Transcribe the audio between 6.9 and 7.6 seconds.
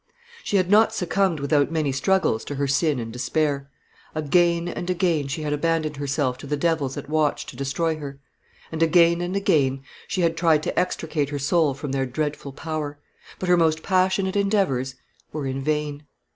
at watch to